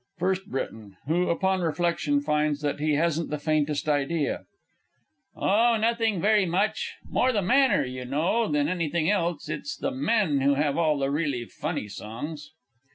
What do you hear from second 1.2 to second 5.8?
upon reflection, finds that he hasn't the faintest idea). Oh,